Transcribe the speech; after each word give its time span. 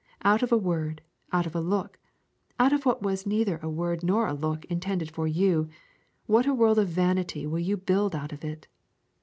Out 0.23 0.41
of 0.41 0.51
a 0.51 0.57
word, 0.57 1.03
out 1.31 1.45
of 1.45 1.53
a 1.53 1.59
look, 1.61 1.99
out 2.59 2.73
of 2.73 2.87
what 2.87 3.03
was 3.03 3.27
neither 3.27 3.59
a 3.61 3.69
word 3.69 4.01
nor 4.01 4.25
a 4.25 4.33
look 4.33 4.65
intended 4.65 5.11
for 5.11 5.27
you, 5.27 5.69
what 6.25 6.47
a 6.47 6.55
world 6.55 6.79
of 6.79 6.87
vanity 6.87 7.45
will 7.45 7.59
you 7.59 7.77
build 7.77 8.15
out 8.15 8.31
of 8.33 8.43
it! 8.43 8.65